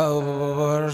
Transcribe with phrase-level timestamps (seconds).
[0.00, 0.88] А,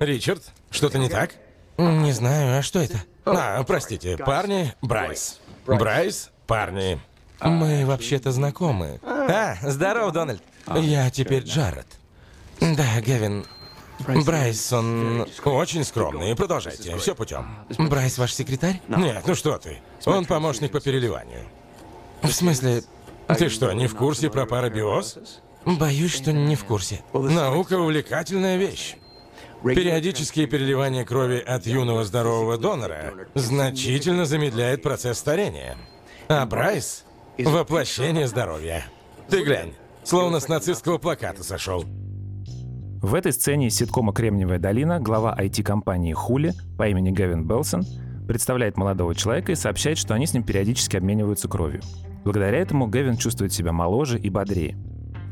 [0.00, 1.34] Ричард, что-то не так?
[1.76, 3.02] не знаю, а что это?
[3.26, 5.38] А, простите, парни, Брайс.
[5.66, 6.98] Брайс, парни.
[7.42, 9.00] Мы вообще-то знакомы.
[9.04, 10.42] А, здоров, Дональд.
[10.76, 11.86] Я теперь Джаред.
[12.58, 13.44] Да, Гевин.
[14.24, 15.28] Брайс, он...
[15.44, 16.34] Очень скромные.
[16.34, 17.66] Продолжайте, все путем.
[17.76, 18.80] Брайс ваш секретарь?
[18.88, 19.82] Нет, ну что ты.
[20.06, 21.44] Он помощник по переливанию.
[22.22, 22.82] В смысле,
[23.36, 25.18] Ты что, не в курсе про парабиоз?
[25.66, 27.00] Боюсь, что не в курсе.
[27.12, 28.96] Наука увлекательная вещь.
[29.62, 35.76] Периодические переливания крови от юного здорового донора значительно замедляет процесс старения.
[36.28, 37.04] А Брайс—
[37.38, 38.84] воплощение здоровья.
[39.28, 39.72] Ты глянь,
[40.04, 41.84] словно с нацистского плаката сошел.
[43.02, 47.84] В этой сцене из ситкома «Кремниевая долина» глава IT-компании «Хули» по имени Гевин Белсон
[48.26, 51.82] представляет молодого человека и сообщает, что они с ним периодически обмениваются кровью.
[52.24, 54.76] Благодаря этому Гевин чувствует себя моложе и бодрее.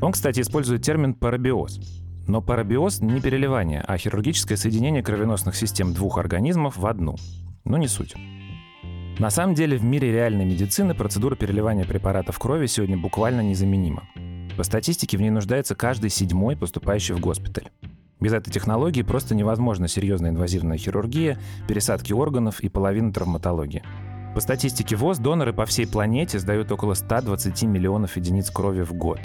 [0.01, 1.79] Он, кстати, использует термин «парабиоз».
[2.27, 7.15] Но парабиоз не переливание, а хирургическое соединение кровеносных систем двух организмов в одну.
[7.65, 8.15] Но не суть.
[9.19, 14.03] На самом деле в мире реальной медицины процедура переливания препаратов крови сегодня буквально незаменима.
[14.57, 17.69] По статистике в ней нуждается каждый седьмой, поступающий в госпиталь.
[18.19, 21.37] Без этой технологии просто невозможна серьезная инвазивная хирургия,
[21.67, 23.83] пересадки органов и половина травматологии.
[24.33, 29.19] По статистике ВОЗ доноры по всей планете сдают около 120 миллионов единиц крови в год.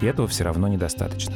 [0.00, 1.34] И этого все равно недостаточно.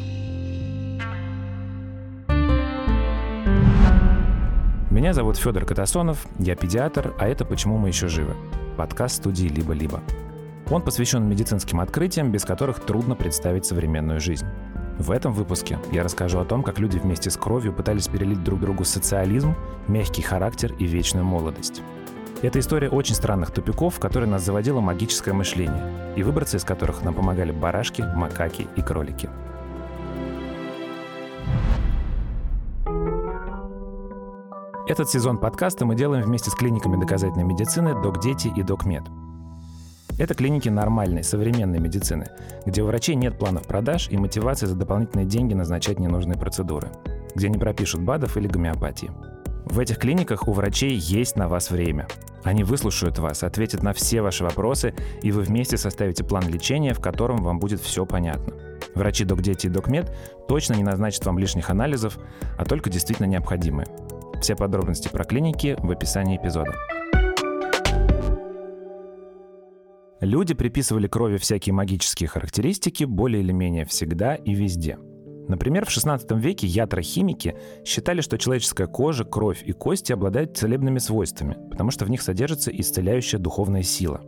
[4.91, 8.35] Меня зовут Федор Катасонов, я педиатр, а это «Почему мы еще живы?»
[8.77, 10.01] Подкаст студии «Либо-либо».
[10.71, 14.47] Он посвящен медицинским открытиям, без которых трудно представить современную жизнь.
[14.99, 18.61] В этом выпуске я расскажу о том, как люди вместе с кровью пытались перелить друг
[18.61, 19.55] другу социализм,
[19.89, 21.83] мягкий характер и вечную молодость.
[22.43, 25.85] Это история очень странных тупиков, в которые нас заводило магическое мышление,
[26.17, 29.31] и выбраться из которых нам помогали барашки, макаки и кролики.
[34.89, 39.05] Этот сезон подкаста мы делаем вместе с клиниками доказательной медицины «Док-Дети» и «Док-Мед».
[40.19, 42.29] Это клиники нормальной, современной медицины,
[42.67, 46.91] где у врачей нет планов продаж и мотивации за дополнительные деньги назначать ненужные процедуры,
[47.37, 49.13] где не пропишут БАДов или гомеопатии.
[49.65, 52.09] В этих клиниках у врачей есть на вас время.
[52.45, 57.01] Они выслушают вас, ответят на все ваши вопросы, и вы вместе составите план лечения, в
[57.01, 58.55] котором вам будет все понятно.
[58.95, 60.15] Врачи Док-Дети и Док-Мед
[60.49, 62.19] точно не назначат вам лишних анализов,
[62.59, 63.87] а только действительно необходимые.
[64.41, 66.73] Все подробности про клиники в описании эпизода.
[70.21, 74.99] Люди приписывали крови всякие магические характеристики более или менее всегда и везде.
[75.49, 81.57] Например, в 16 веке ятрохимики считали, что человеческая кожа, кровь и кости обладают целебными свойствами,
[81.71, 84.23] потому что в них содержится исцеляющая духовная сила.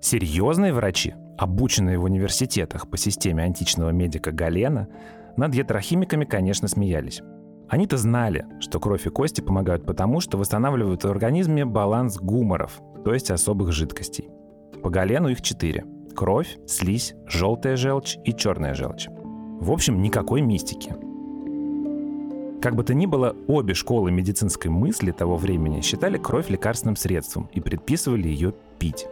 [0.00, 4.88] Серьезные врачи, обученные в университетах по системе античного медика Галена,
[5.36, 7.22] над ятрохимиками, конечно, смеялись.
[7.68, 13.14] Они-то знали, что кровь и кости помогают потому, что восстанавливают в организме баланс гуморов, то
[13.14, 14.28] есть особых жидкостей.
[14.82, 15.84] По Галену их четыре.
[16.14, 19.08] Кровь, слизь, желтая желчь и черная желчь.
[19.64, 20.94] В общем, никакой мистики.
[22.60, 27.48] Как бы то ни было, обе школы медицинской мысли того времени считали кровь лекарственным средством
[27.54, 29.06] и предписывали ее пить.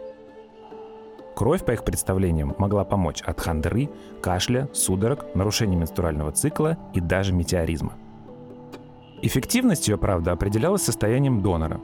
[1.35, 3.89] Кровь, по их представлениям, могла помочь от хандры,
[4.21, 7.93] кашля, судорог, нарушения менструального цикла и даже метеоризма.
[9.23, 11.81] Эффективность ее, правда, определялась состоянием донора.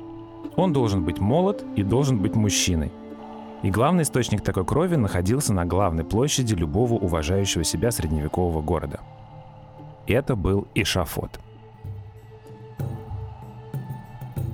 [0.58, 2.92] Он должен быть молод и должен быть мужчиной.
[3.62, 9.02] И главный источник такой крови находился на главной площади любого уважающего себя средневекового города.
[10.08, 11.40] Это был эшафот.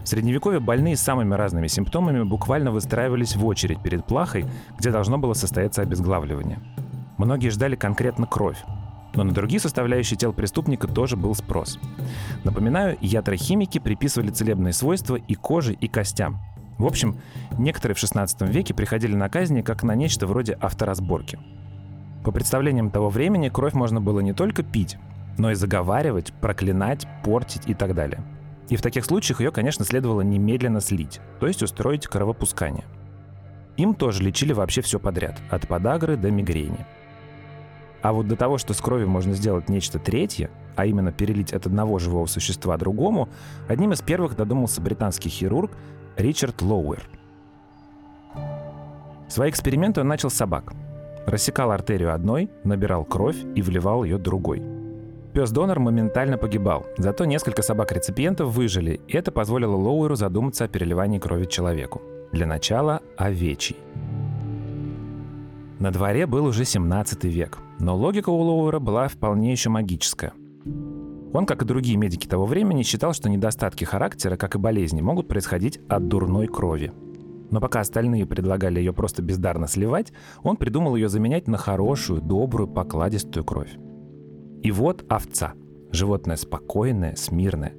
[0.03, 4.45] В Средневековье больные с самыми разными симптомами буквально выстраивались в очередь перед плахой,
[4.77, 6.59] где должно было состояться обезглавливание.
[7.17, 8.63] Многие ждали конкретно кровь,
[9.15, 11.79] но на другие составляющие тел преступника тоже был спрос.
[12.43, 16.39] Напоминаю, ятрохимики приписывали целебные свойства и коже, и костям.
[16.77, 17.19] В общем,
[17.57, 21.39] некоторые в 16 веке приходили на казни как на нечто вроде авторазборки.
[22.23, 24.97] По представлениям того времени, кровь можно было не только пить,
[25.37, 28.23] но и заговаривать, проклинать, портить и так далее.
[28.69, 32.85] И в таких случаях ее, конечно, следовало немедленно слить, то есть устроить кровопускание.
[33.77, 36.85] Им тоже лечили вообще все подряд, от подагры до мигрени.
[38.01, 41.65] А вот до того, что с кровью можно сделать нечто третье, а именно перелить от
[41.65, 43.29] одного живого существа другому,
[43.67, 45.71] одним из первых додумался британский хирург
[46.17, 47.09] Ричард Лоуэр.
[49.27, 50.73] Свои эксперименты он начал с собак.
[51.25, 54.61] Рассекал артерию одной, набирал кровь и вливал ее другой.
[55.33, 61.45] Пес-донор моментально погибал, зато несколько собак-реципиентов выжили, и это позволило Лоуэру задуматься о переливании крови
[61.45, 62.01] человеку.
[62.31, 63.75] Для начала овечий.
[65.79, 70.31] На дворе был уже 17 век, но логика у Лоуэра была вполне еще магическая.
[71.35, 75.27] Он, как и другие медики того времени, считал, что недостатки характера, как и болезни, могут
[75.27, 76.93] происходить от дурной крови.
[77.51, 82.69] Но пока остальные предлагали ее просто бездарно сливать, он придумал ее заменять на хорошую, добрую,
[82.69, 83.75] покладистую кровь.
[84.63, 85.55] И вот овца.
[85.91, 87.73] Животное спокойное, смирное.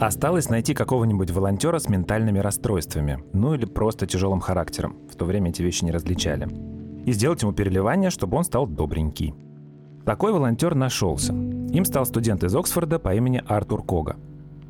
[0.00, 4.96] Осталось найти какого-нибудь волонтера с ментальными расстройствами, ну или просто тяжелым характером.
[5.10, 6.48] В то время эти вещи не различали.
[7.04, 9.34] И сделать ему переливание, чтобы он стал добренький.
[10.06, 11.51] Такой волонтер нашелся.
[11.72, 14.16] Им стал студент из Оксфорда по имени Артур Кога.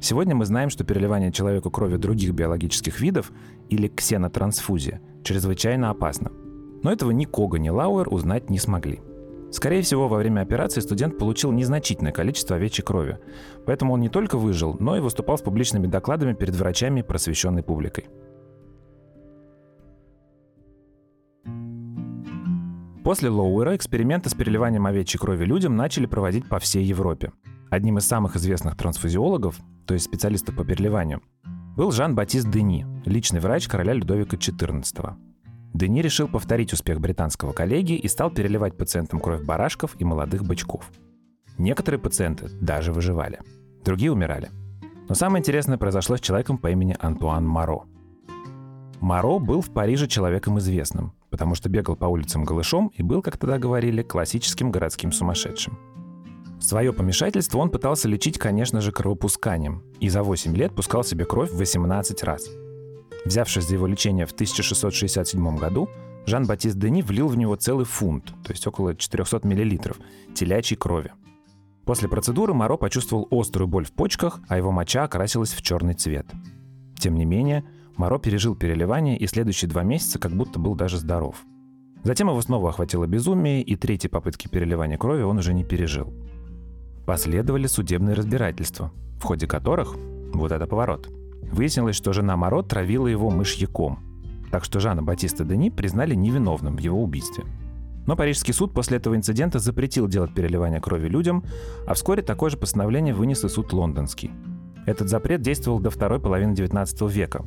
[0.00, 3.32] Сегодня мы знаем, что переливание человеку крови других биологических видов
[3.70, 6.31] или ксенотрансфузия чрезвычайно опасно.
[6.84, 9.00] Но этого ни Кога, ни Лауэр узнать не смогли.
[9.50, 13.19] Скорее всего, во время операции студент получил незначительное количество овечьей крови,
[13.66, 17.64] поэтому он не только выжил, но и выступал с публичными докладами перед врачами и просвещенной
[17.64, 18.06] публикой.
[23.04, 27.32] После Лоуэра эксперименты с переливанием овечьей крови людям начали проводить по всей Европе.
[27.69, 29.56] Одним из самых известных трансфузиологов,
[29.87, 31.20] то есть специалистов по переливанию,
[31.76, 35.14] был Жан-Батист Дени, личный врач короля Людовика XIV.
[35.75, 40.88] Дени решил повторить успех британского коллеги и стал переливать пациентам кровь барашков и молодых бычков.
[41.58, 43.40] Некоторые пациенты даже выживали,
[43.84, 44.50] другие умирали.
[45.08, 47.81] Но самое интересное произошло с человеком по имени Антуан Маро.
[49.02, 53.37] Маро был в Париже человеком известным, потому что бегал по улицам голышом и был, как
[53.37, 55.76] тогда говорили, классическим городским сумасшедшим.
[56.60, 61.50] Свое помешательство он пытался лечить, конечно же, кровопусканием, и за 8 лет пускал себе кровь
[61.50, 62.49] 18 раз.
[63.25, 65.88] Взявшись за его лечение в 1667 году,
[66.26, 69.96] Жан-Батист Дени влил в него целый фунт, то есть около 400 мл,
[70.32, 71.10] телячьей крови.
[71.84, 76.26] После процедуры Моро почувствовал острую боль в почках, а его моча окрасилась в черный цвет.
[76.96, 77.64] Тем не менее,
[77.97, 81.44] Моро пережил переливание и следующие два месяца как будто был даже здоров.
[82.05, 86.12] Затем его снова охватило безумие, и третьей попытки переливания крови он уже не пережил.
[87.06, 89.94] Последовали судебные разбирательства, в ходе которых,
[90.33, 91.09] вот это поворот,
[91.53, 94.00] выяснилось, что жена Моро травила его мышьяком.
[94.50, 97.45] Так что Жана Батиста Дени признали невиновным в его убийстве.
[98.06, 101.45] Но Парижский суд после этого инцидента запретил делать переливание крови людям,
[101.87, 104.33] а вскоре такое же постановление вынес и суд лондонский.
[104.87, 107.45] Этот запрет действовал до второй половины XIX века,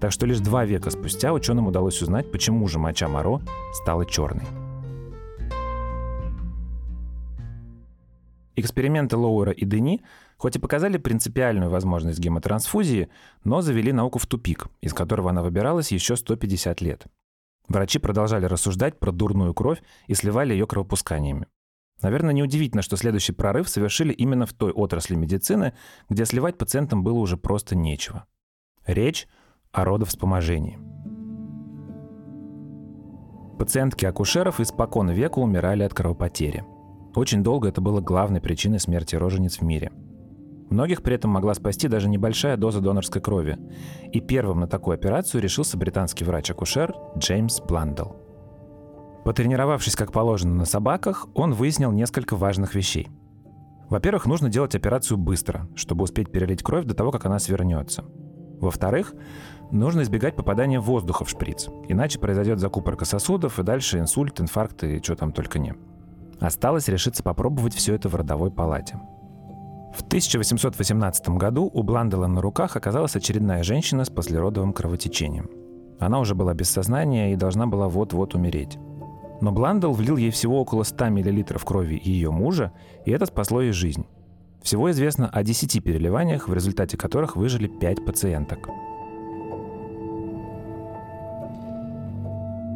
[0.00, 3.40] так что лишь два века спустя ученым удалось узнать, почему же моча Моро
[3.72, 4.44] стала черной.
[8.56, 10.02] Эксперименты Лоуэра и Дени
[10.38, 13.08] хоть и показали принципиальную возможность гемотрансфузии,
[13.44, 17.06] но завели науку в тупик, из которого она выбиралась еще 150 лет.
[17.68, 21.46] Врачи продолжали рассуждать про дурную кровь и сливали ее кровопусканиями.
[22.02, 25.72] Наверное, неудивительно, что следующий прорыв совершили именно в той отрасли медицины,
[26.08, 28.26] где сливать пациентам было уже просто нечего.
[28.86, 29.26] Речь
[29.72, 30.78] о родовспоможении.
[33.58, 36.64] Пациентки акушеров испокон века умирали от кровопотери.
[37.14, 39.90] Очень долго это было главной причиной смерти рожениц в мире.
[40.68, 43.56] Многих при этом могла спасти даже небольшая доза донорской крови.
[44.12, 48.10] И первым на такую операцию решился британский врач-акушер Джеймс Бландл.
[49.24, 53.08] Потренировавшись как положено на собаках, он выяснил несколько важных вещей.
[53.88, 58.04] Во-первых, нужно делать операцию быстро, чтобы успеть перелить кровь до того, как она свернется.
[58.60, 59.14] Во-вторых,
[59.70, 65.02] нужно избегать попадания воздуха в шприц, иначе произойдет закупорка сосудов и дальше инсульт, инфаркт и
[65.02, 65.74] что там только не.
[66.40, 69.00] Осталось решиться попробовать все это в родовой палате.
[69.94, 75.48] В 1818 году у Бландела на руках оказалась очередная женщина с послеродовым кровотечением.
[75.98, 78.78] Она уже была без сознания и должна была вот-вот умереть.
[79.40, 82.72] Но Бландел влил ей всего около 100 мл крови ее мужа,
[83.06, 84.06] и это спасло ей жизнь.
[84.66, 88.68] Всего известно о 10 переливаниях, в результате которых выжили 5 пациенток.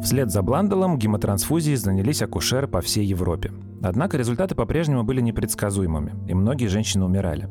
[0.01, 3.51] Вслед за Бланделом гемотрансфузией занялись акушеры по всей Европе.
[3.83, 7.49] Однако результаты по-прежнему были непредсказуемыми, и многие женщины умирали.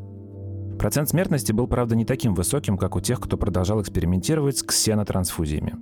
[0.79, 5.75] Процент смертности был, правда, не таким высоким, как у тех, кто продолжал экспериментировать с ксенотрансфузиями.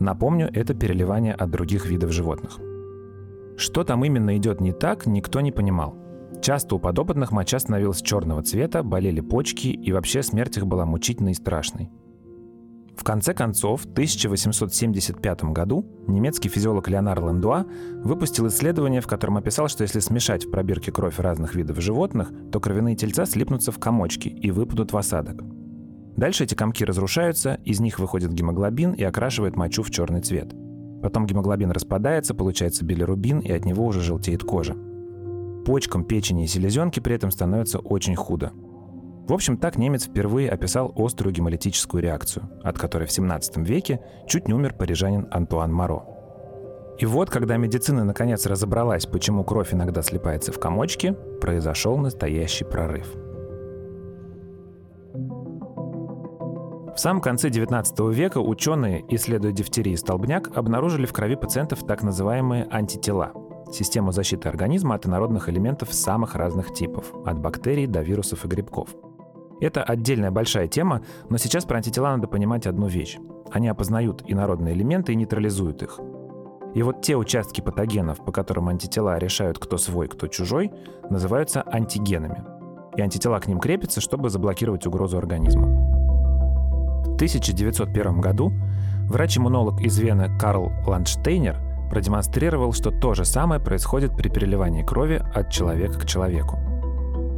[0.00, 2.58] Напомню, это переливание от других видов животных.
[3.56, 6.03] Что там именно идет не так, никто не понимал.
[6.44, 11.32] Часто у подопытных моча становилась черного цвета, болели почки, и вообще смерть их была мучительной
[11.32, 11.88] и страшной.
[12.94, 17.64] В конце концов, в 1875 году немецкий физиолог Леонар Ландуа
[18.02, 22.60] выпустил исследование, в котором описал, что если смешать в пробирке кровь разных видов животных, то
[22.60, 25.42] кровяные тельца слипнутся в комочки и выпадут в осадок.
[26.18, 30.54] Дальше эти комки разрушаются, из них выходит гемоглобин и окрашивает мочу в черный цвет.
[31.00, 34.76] Потом гемоглобин распадается, получается билирубин, и от него уже желтеет кожа.
[35.64, 38.52] Почкам, печени и селезенке при этом становится очень худо.
[39.26, 44.46] В общем, так немец впервые описал острую гемолитическую реакцию, от которой в 17 веке чуть
[44.46, 46.04] не умер парижанин Антуан Маро.
[46.98, 53.06] И вот, когда медицина наконец разобралась, почему кровь иногда слипается в комочки, произошел настоящий прорыв.
[56.94, 62.02] В самом конце 19 века ученые, исследуя дифтерию и столбняк, обнаружили в крови пациентов так
[62.02, 63.32] называемые антитела–
[63.74, 68.90] систему защиты организма от инородных элементов самых разных типов, от бактерий до вирусов и грибков.
[69.60, 73.18] Это отдельная большая тема, но сейчас про антитела надо понимать одну вещь.
[73.50, 76.00] Они опознают инородные элементы и нейтрализуют их.
[76.74, 80.72] И вот те участки патогенов, по которым антитела решают, кто свой, кто чужой,
[81.08, 82.44] называются антигенами.
[82.96, 85.66] И антитела к ним крепятся, чтобы заблокировать угрозу организма.
[87.04, 88.52] В 1901 году
[89.08, 95.50] врач-иммунолог из Вены Карл Ландштейнер продемонстрировал, что то же самое происходит при переливании крови от
[95.50, 96.58] человека к человеку.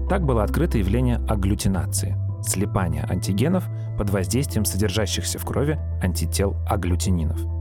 [0.09, 3.65] Так было открыто явление агглютинации– слипания антигенов
[3.99, 7.38] под воздействием содержащихся в крови антител агглютининов–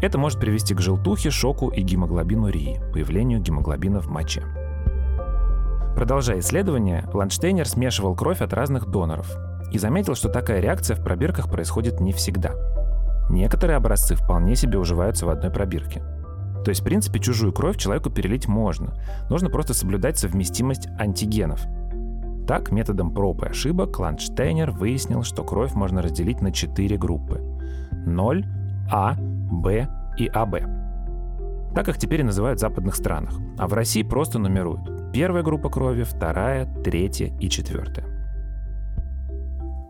[0.00, 4.42] это может привести к желтухе, шоку и гемоглобинурии, появлению гемоглобина в моче.
[5.94, 9.30] Продолжая исследование, Ландштейнер смешивал кровь от разных доноров
[9.72, 12.52] и заметил, что такая реакция в пробирках происходит не всегда.
[13.28, 16.02] Некоторые образцы вполне себе уживаются в одной пробирке.
[16.64, 18.94] То есть, в принципе, чужую кровь человеку перелить можно.
[19.28, 21.66] Нужно просто соблюдать совместимость антигенов.
[22.46, 27.40] Так, методом проб и ошибок Ландштейнер выяснил, что кровь можно разделить на четыре группы.
[28.06, 28.44] 0,
[28.90, 29.88] А, Б
[30.18, 30.56] и АБ.
[31.74, 33.34] Так их теперь и называют в западных странах.
[33.56, 35.12] А в России просто нумеруют.
[35.12, 38.06] Первая группа крови, вторая, третья и четвертая.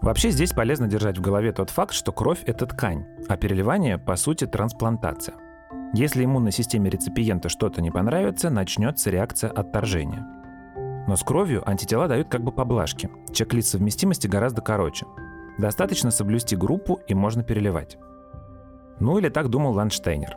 [0.02, 4.16] Вообще здесь полезно держать в голове тот факт, что кровь– это ткань, а переливание, по
[4.16, 5.34] сути, трансплантация.
[5.92, 10.24] Если иммунной системе реципиента что-то не понравится, начнется реакция отторжения.
[11.08, 13.10] Но с кровью антитела дают как бы поблажки.
[13.32, 15.06] Чек-лист совместимости гораздо короче.
[15.58, 17.98] Достаточно соблюсти группу и можно переливать.
[19.00, 20.36] Ну или так думал Ландштейнер.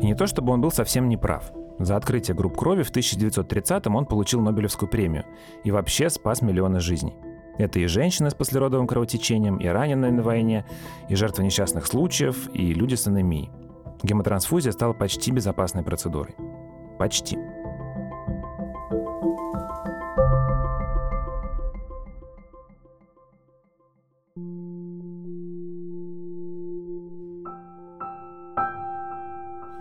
[0.00, 1.50] И не то чтобы он был совсем неправ.
[1.78, 5.24] За открытие групп крови в 1930-м он получил Нобелевскую премию
[5.64, 7.14] и вообще спас миллионы жизней.
[7.56, 10.66] Это и женщины с послеродовым кровотечением, и раненые на войне,
[11.08, 13.50] и жертвы несчастных случаев, и люди с анемией.
[14.02, 16.34] Гемотрансфузия стала почти безопасной процедурой.
[16.98, 17.38] Почти.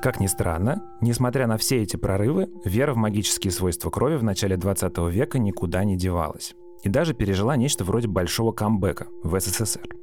[0.01, 4.55] Как ни странно, несмотря на все эти прорывы, вера в магические свойства крови в начале
[4.55, 6.55] 20 века никуда не девалась.
[6.83, 9.98] И даже пережила нечто вроде большого камбэка в СССР.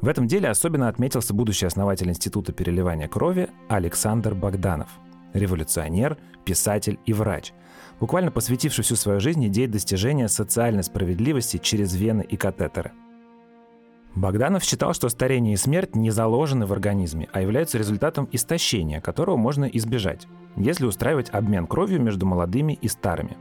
[0.00, 4.88] В этом деле особенно отметился будущий основатель Института переливания крови Александр Богданов.
[5.32, 7.52] Революционер, писатель и врач,
[8.00, 12.92] буквально посвятивший всю свою жизнь идее достижения социальной справедливости через вены и катетеры–
[14.18, 19.36] Богданов считал, что старение и смерть не заложены в организме, а являются результатом истощения, которого
[19.36, 20.26] можно избежать,
[20.56, 23.36] если устраивать обмен кровью между молодыми и старыми.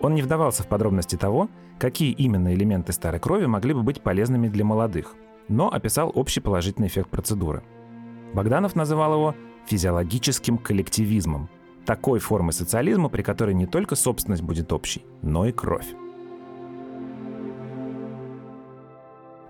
[0.00, 4.48] Он не вдавался в подробности того, какие именно элементы старой крови могли бы быть полезными
[4.48, 5.14] для молодых,
[5.48, 7.62] но описал общий положительный эффект процедуры.
[8.32, 9.34] Богданов называл его
[9.66, 11.48] физиологическим коллективизмом,
[11.86, 15.94] такой формой социализма, при которой не только собственность будет общей, но и кровь.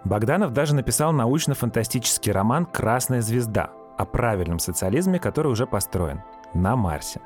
[0.05, 6.21] Богданов даже написал научно-фантастический роман «Красная звезда» о правильном социализме, который уже построен
[6.53, 7.21] на Марсе.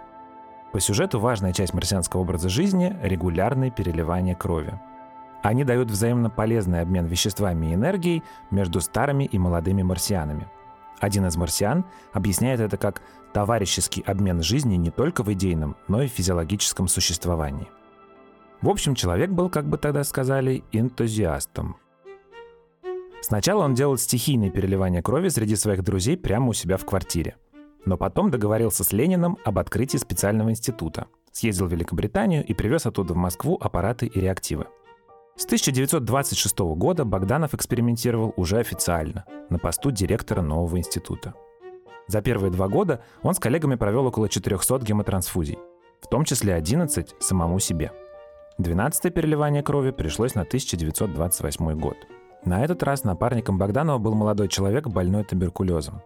[0.73, 4.79] По сюжету важная часть марсианского образа жизни– регулярное переливание крови.
[5.43, 10.49] Они дают взаимно полезный обмен веществами и энергией между старыми и молодыми марсианами.
[11.01, 13.03] Один из марсиан объясняет это как
[13.33, 17.69] товарищеский обмен жизни не только в идейном, но и в физиологическом существовании.
[18.63, 21.77] В общем, человек был, как бы тогда сказали, энтузиастом–
[23.21, 27.37] Сначала он делал стихийные переливания крови среди своих друзей прямо у себя в квартире.
[27.85, 31.09] Но потом договорился с Лениным об открытии специального института.
[31.33, 34.67] Съездил в Великобританию и привез оттуда в Москву аппараты и реактивы.
[35.39, 41.35] С 1926 года Богданов экспериментировал уже официально, на посту директора нового института.
[42.09, 45.59] За первые два года он с коллегами провел около 400 гемотрансфузий,
[46.01, 47.93] в том числе 11 самому себе.
[48.59, 51.97] 12 переливание крови пришлось на 1928 год–
[52.45, 56.03] на этот раз напарником Богданова был молодой человек, больной туберкулезом.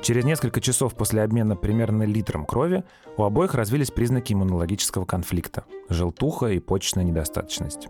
[0.00, 2.84] Через несколько часов после обмена примерно литром крови
[3.16, 7.88] у обоих развились признаки иммунологического конфликта– желтуха и почечная недостаточность.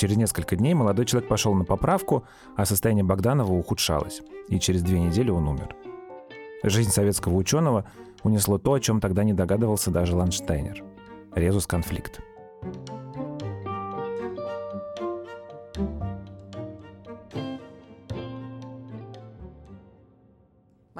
[0.00, 2.24] Через несколько дней молодой человек пошел на поправку,
[2.56, 5.76] а состояние Богданова ухудшалось, и через две недели он умер.
[6.62, 7.84] Жизнь советского ученого
[8.22, 10.82] унесло то, о чем тогда не догадывался даже Ланштейнер–
[11.34, 12.22] резус-конфликт.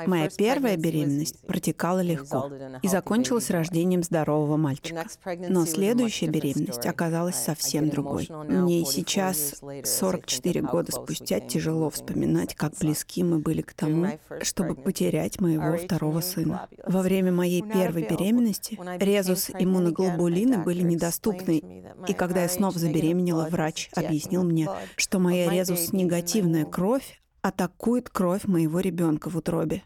[0.06, 2.50] Моя первая беременность протекала легко
[2.82, 5.04] и закончилась рождением здорового мальчика.
[5.48, 8.28] Но следующая беременность оказалась совсем другой.
[8.30, 15.40] Мне сейчас, 44 года спустя, тяжело вспоминать, как близки мы были к тому, чтобы потерять
[15.40, 16.68] моего второго сына.
[16.86, 21.62] Во время моей первой беременности резус иммуноглобулины были недоступны,
[22.06, 28.80] и когда я снова забеременела, врач объяснил мне, что моя резус-негативная кровь атакует кровь моего
[28.80, 29.82] ребенка в утробе.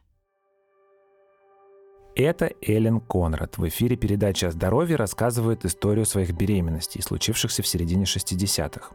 [2.17, 3.59] Это Эллен Конрад.
[3.59, 8.95] В эфире передачи о здоровье рассказывает историю своих беременностей, случившихся в середине 60-х.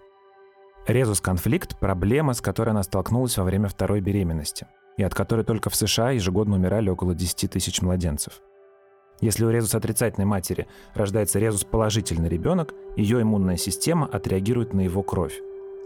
[0.88, 5.76] Резус-конфликт– проблема, с которой она столкнулась во время второй беременности, и от которой только в
[5.76, 8.42] США ежегодно умирали около 10 тысяч младенцев.
[9.20, 15.38] Если у резус-отрицательной матери рождается резус-положительный ребенок, ее иммунная система отреагирует на его кровь,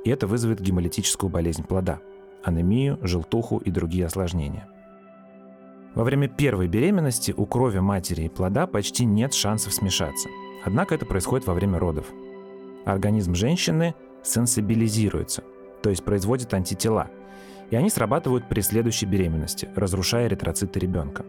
[0.06, 2.00] и это вызовет гемолитическую болезнь плода–
[2.44, 4.70] анемию, желтуху и другие осложнения.
[5.96, 10.30] Во время первой беременности у крови матери и плода почти нет шансов смешаться.
[10.66, 12.08] Однако это происходит во время родов.
[12.86, 15.44] Организм женщины сенсибилизируется,
[15.84, 17.10] то есть производит антитела,
[17.70, 21.26] и они срабатывают при следующей беременности, разрушая эритроциты ребенка.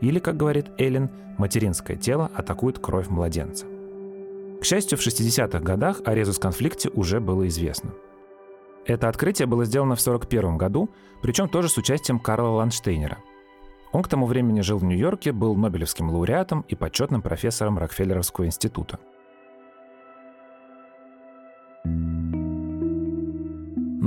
[0.00, 3.66] Или, как говорит Эллен, материнское тело атакует кровь младенца.
[4.60, 7.92] К счастью, в 60-х годах о резус-конфликте уже было известно.
[8.86, 10.90] Это открытие было сделано в 1941 году,
[11.22, 13.18] причем тоже с участием Карла Ландштейнера–
[13.92, 18.98] он к тому времени жил в Нью-Йорке, был Нобелевским лауреатом и почетным профессором Рокфеллеровского института.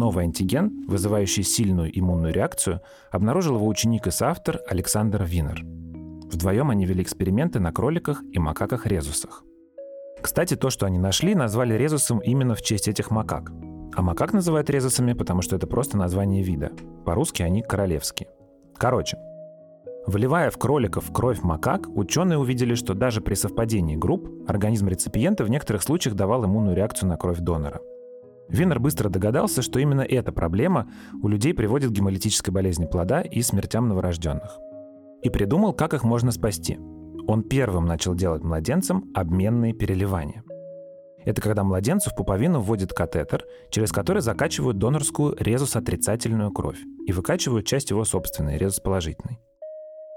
[0.04, 5.63] Новый антиген, вызывающий сильную иммунную реакцию, обнаружил его ученик и соавтор Александр Винер.
[5.63, 9.44] Вдвоем они вели эксперименты на кроликах и макаках-резусах.
[10.22, 13.52] Кстати, то, что они нашли, назвали резусом именно в честь этих макак.
[13.96, 16.72] А макак называют резусами, потому что это просто название вида.
[17.06, 18.30] По-русски они королевские.
[18.75, 19.18] Короче,
[20.06, 25.50] Вливая в кроликов кровь макак, ученые увидели, что даже при совпадении групп организм реципиента в
[25.50, 27.80] некоторых случаях давал иммунную реакцию на кровь донора.
[28.50, 30.90] Винер быстро догадался, что именно эта проблема
[31.22, 34.60] у людей приводит к гемолитической болезни плода и смертям новорожденных.
[35.22, 36.78] И придумал, как их можно спасти.
[37.26, 40.44] Он первым начал делать младенцам обменные переливания.
[41.24, 47.66] Это когда младенцу в пуповину вводят катетер, через который закачивают донорскую резус-отрицательную кровь и выкачивают
[47.66, 49.39] часть его собственной, резус-положительной.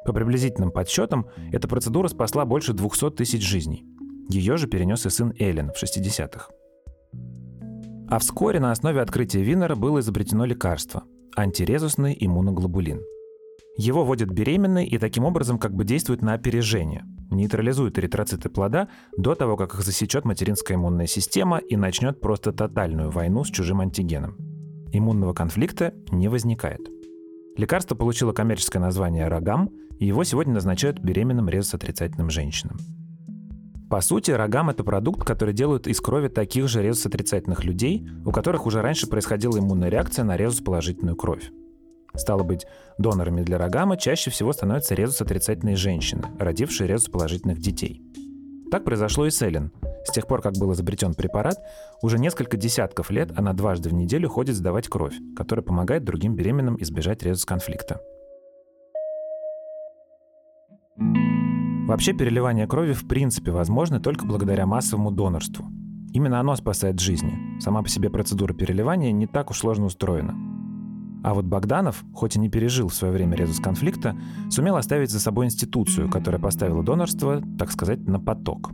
[0.06, 3.84] По приблизительным подсчетам, эта процедура спасла больше 200 тысяч жизней.
[4.28, 6.48] Ее же перенес и сын Эллен в 60-х.
[8.08, 11.02] А вскоре на основе открытия Виннера было изобретено лекарство–
[11.36, 13.02] антирезусный иммуноглобулин.
[13.76, 19.34] Его вводят беременной и таким образом как бы действует на опережение, нейтрализует эритроциты плода до
[19.34, 24.36] того, как их засечет материнская иммунная система и начнет просто тотальную войну с чужим антигеном.
[24.92, 26.80] Иммунного конфликта не возникает.
[27.56, 29.70] Лекарство получило коммерческое название «Рогам»,
[30.04, 32.78] его сегодня назначают беременным резус-отрицательным женщинам.
[33.88, 38.66] По сути, рогам– это продукт, который делают из крови таких же резус-отрицательных людей, у которых
[38.66, 41.52] уже раньше происходила иммунная реакция на резус-положительную кровь.
[42.14, 42.66] Стало быть,
[42.98, 48.02] донорами для рогама чаще всего становятся резус-отрицательные женщины, родившие резус-положительных детей.
[48.72, 49.70] Так произошло и с Эллен.
[50.04, 51.58] С тех пор, как был изобретен препарат,
[52.02, 56.76] уже несколько десятков лет она дважды в неделю ходит сдавать кровь, которая помогает другим беременным
[56.80, 58.00] избежать резус-конфликта.
[61.86, 65.66] Вообще переливание крови в принципе возможно только благодаря массовому донорству.
[66.12, 67.60] Именно оно спасает жизни.
[67.60, 70.34] Сама по себе процедура переливания не так уж сложно устроена.
[71.22, 74.16] А вот Богданов, хоть и не пережил в свое время резус конфликта,
[74.50, 78.72] сумел оставить за собой институцию, которая поставила донорство, так сказать, на поток.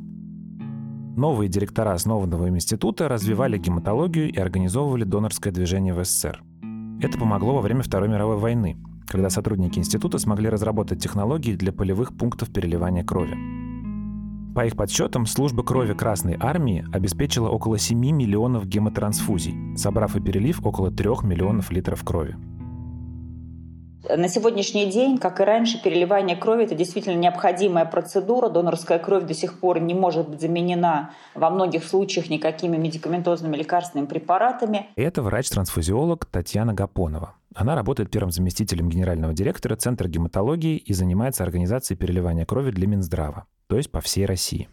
[1.15, 6.43] Новые директора основанного им института развивали гематологию и организовывали донорское движение в СССР.
[7.03, 8.79] Это помогло во время Второй мировой войны,
[9.13, 13.37] когда сотрудники института смогли разработать технологии для полевых пунктов переливания крови.
[14.55, 20.65] По их подсчетам, служба крови Красной Армии обеспечила около 7 миллионов гемотрансфузий, собрав и перелив
[20.65, 22.37] около 3 миллионов литров крови.
[24.09, 28.49] На сегодняшний день, как и раньше, переливание крови– это действительно необходимая процедура.
[28.49, 34.09] Донорская кровь до сих пор не может быть заменена во многих случаях никакими медикаментозными лекарственными
[34.09, 34.89] препаратами.
[34.97, 37.35] Это врач-трансфузиолог Татьяна Гапонова.
[37.55, 43.47] Она работает первым заместителем генерального директора Центра гематологии и занимается организацией переливания крови для Минздрава,
[43.69, 44.69] то есть по всей России.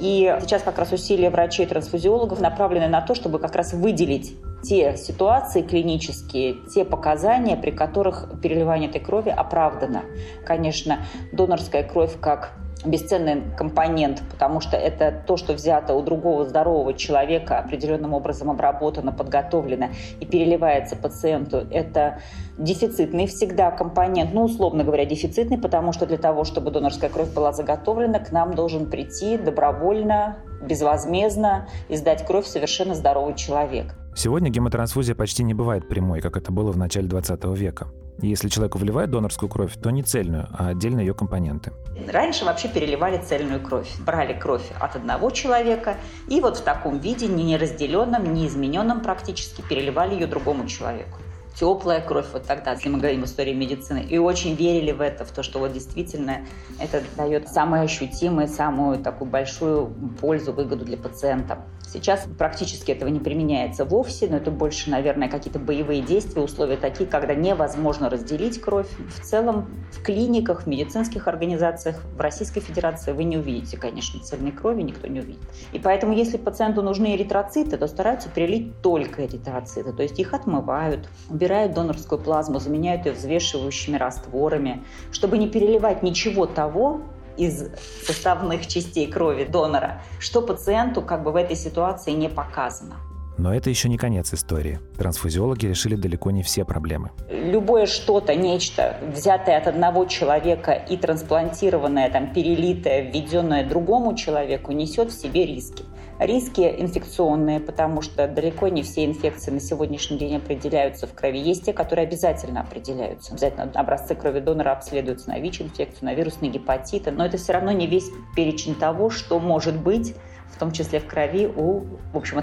[0.00, 5.62] И сейчас как раз усилия врачей-трансфузиологов направлены на то, чтобы как раз выделить те ситуации
[5.62, 10.02] клинические, те показания, при которых переливание этой крови оправдано.
[10.44, 11.00] Конечно,
[11.32, 12.52] донорская кровь как
[12.84, 19.12] бесценный компонент, потому что это то, что взято у другого здорового человека, определенным образом обработано,
[19.12, 19.88] подготовлено
[20.20, 21.66] и переливается пациенту.
[21.70, 22.20] Это
[22.58, 27.52] дефицитный всегда компонент, ну, условно говоря, дефицитный, потому что для того, чтобы донорская кровь была
[27.52, 33.94] заготовлена, к нам должен прийти добровольно, безвозмездно и сдать кровь совершенно здоровый человек.
[34.16, 37.88] Сегодня гемотрансфузия почти не бывает прямой, как это было в начале 20 века.
[38.22, 41.72] Если человеку вливают донорскую кровь, то не цельную, а отдельно ее компоненты.
[42.08, 43.88] Раньше вообще переливали цельную кровь.
[43.98, 45.96] Брали кровь от одного человека
[46.28, 51.18] и вот в таком виде, не неразделенном, не измененном практически, переливали ее другому человеку
[51.58, 55.30] теплая кровь вот тогда, если мы говорим истории медицины, и очень верили в это, в
[55.30, 56.40] то, что вот действительно
[56.78, 61.64] это дает самую ощутимую, самую такую большую пользу, выгоду для пациента.
[61.86, 67.08] Сейчас практически этого не применяется вовсе, но это больше, наверное, какие-то боевые действия, условия такие,
[67.08, 68.88] когда невозможно разделить кровь.
[69.14, 74.50] В целом в клиниках, в медицинских организациях в Российской Федерации вы не увидите, конечно, цельной
[74.50, 75.42] крови, никто не увидит.
[75.72, 81.08] И поэтому, если пациенту нужны эритроциты, то стараются перелить только эритроциты, то есть их отмывают,
[81.44, 87.02] убирают донорскую плазму, заменяют ее взвешивающими растворами, чтобы не переливать ничего того,
[87.36, 87.64] из
[88.06, 92.94] составных частей крови донора, что пациенту как бы в этой ситуации не показано.
[93.36, 94.78] Но это еще не конец истории.
[94.96, 97.10] Трансфузиологи решили далеко не все проблемы.
[97.28, 105.10] Любое что-то, нечто, взятое от одного человека и трансплантированное, там, перелитое, введенное другому человеку, несет
[105.10, 105.82] в себе риски.
[106.18, 111.38] Риски инфекционные, потому что далеко не все инфекции на сегодняшний день определяются в крови.
[111.38, 113.32] Есть те, которые обязательно определяются.
[113.32, 117.10] Обязательно образцы крови донора обследуются на ВИЧ-инфекцию, на вирусные гепатиты.
[117.10, 120.14] Но это все равно не весь перечень того, что может быть,
[120.52, 121.80] в том числе в крови, у,
[122.12, 122.42] в общем,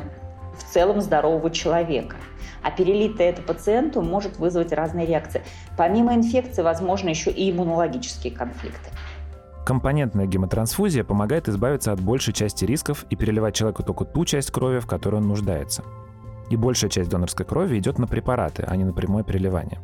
[0.57, 2.17] в целом здорового человека.
[2.61, 5.41] А перелитое это пациенту может вызвать разные реакции.
[5.77, 8.89] Помимо инфекции, возможно, еще и иммунологические конфликты.
[9.65, 14.79] Компонентная гемотрансфузия помогает избавиться от большей части рисков и переливать человеку только ту часть крови,
[14.79, 15.83] в которой он нуждается.
[16.49, 19.79] И большая часть донорской крови идет на препараты, а не на прямое переливание.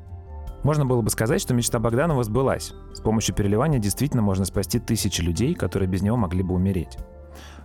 [0.63, 2.74] Можно было бы сказать, что мечта Богданова сбылась.
[2.94, 6.98] С помощью переливания действительно можно спасти тысячи людей, которые без него могли бы умереть.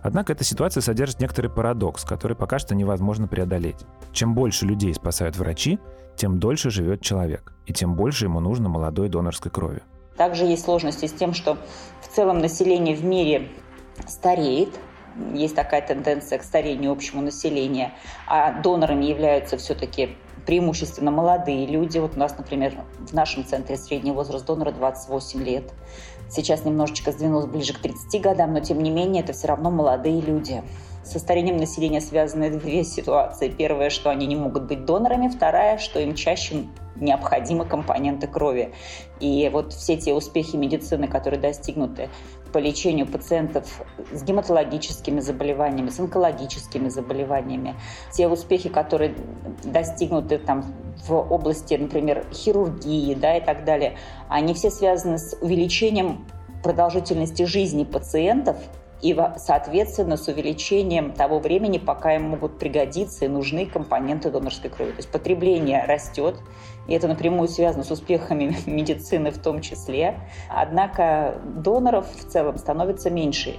[0.03, 3.85] Однако эта ситуация содержит некоторый парадокс, который пока что невозможно преодолеть.
[4.11, 5.79] Чем больше людей спасают врачи,
[6.15, 9.81] тем дольше живет человек, и тем больше ему нужно молодой донорской крови.
[10.17, 11.57] Также есть сложности с тем, что
[12.01, 13.49] в целом население в мире
[14.07, 14.69] стареет,
[15.33, 17.93] есть такая тенденция к старению общего населения,
[18.27, 21.99] а донорами являются все-таки преимущественно молодые люди.
[21.99, 25.71] Вот у нас, например, в нашем центре средний возраст донора 28 лет.
[26.29, 30.19] Сейчас немножечко сдвинулся ближе к 30 годам, но тем не менее это все равно молодые
[30.19, 30.63] люди.
[31.03, 33.49] Со старением населения связаны две ситуации.
[33.49, 35.27] Первое, что они не могут быть донорами.
[35.27, 38.73] Вторая, что им чаще необходимы компоненты крови.
[39.19, 42.09] И вот все те успехи медицины, которые достигнуты
[42.53, 47.75] по лечению пациентов с гематологическими заболеваниями, с онкологическими заболеваниями,
[48.11, 49.15] те успехи, которые
[49.63, 50.73] достигнуты там
[51.07, 53.97] в области, например, хирургии да, и так далее,
[54.29, 56.25] они все связаны с увеличением
[56.61, 58.57] продолжительности жизни пациентов
[59.03, 64.91] и, соответственно, с увеличением того времени, пока им могут пригодиться и нужны компоненты донорской крови.
[64.91, 66.37] То есть потребление растет,
[66.87, 70.21] и это напрямую связано с успехами медицины в том числе.
[70.49, 73.57] Однако доноров в целом становится меньше.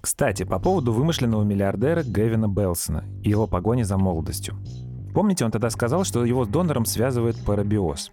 [0.00, 4.56] Кстати, по поводу вымышленного миллиардера Гэвина Белсона и его погони за молодостью.
[5.14, 8.12] Помните, он тогда сказал, что его с донором связывает парабиоз.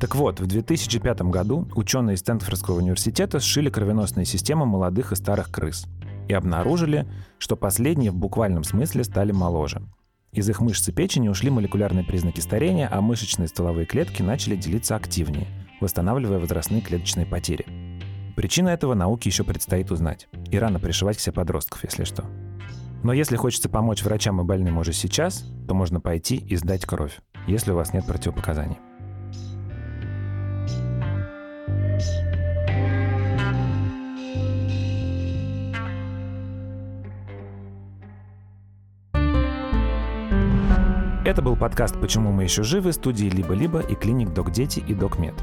[0.00, 5.50] Так вот, в 2005 году ученые из Стэнфордского университета сшили кровеносные системы молодых и старых
[5.50, 5.86] крыс–
[6.30, 7.06] и обнаружили,
[7.38, 9.82] что последние в буквальном смысле стали моложе.
[10.32, 14.94] Из их мышц и печени ушли молекулярные признаки старения, а мышечные стволовые клетки начали делиться
[14.94, 15.48] активнее,
[15.80, 17.66] восстанавливая возрастные клеточные потери.
[18.36, 20.28] Причина этого науке еще предстоит узнать.
[20.52, 22.24] И рано пришивать к себе подростков, если что.
[23.02, 27.18] Но если хочется помочь врачам и больным уже сейчас, то можно пойти и сдать кровь,
[27.46, 28.76] если у вас нет противопоказаний.
[41.24, 45.18] Это был подкаст «Почему мы еще живы» студии «Либо-либо» и клиник «Док Дети» и «Док
[45.18, 45.34] Мед».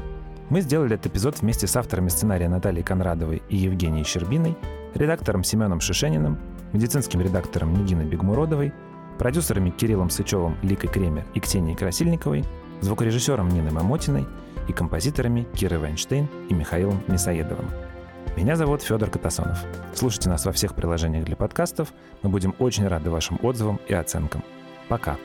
[0.50, 4.56] Мы сделали этот эпизод вместе с авторами сценария Натальей Конрадовой и Евгенией Щербиной,
[4.94, 6.38] редактором Семеном Шишениным,
[6.72, 8.72] медицинским редактором Нигиной Бегмуродовой,
[9.18, 12.44] продюсерами Кириллом Сычевым, Ликой Кремер и Ксенией Красильниковой,
[12.80, 14.26] звукорежиссером Ниной Мамотиной
[14.68, 17.68] и композиторами Кирой Вайнштейн и Михаилом Мясоедовым.
[18.36, 19.64] Меня зовут Федор Катасонов.
[19.94, 21.92] Слушайте нас во всех приложениях для подкастов.
[22.22, 24.44] Мы будем очень рады вашим отзывам и оценкам.
[24.88, 25.16] Пока.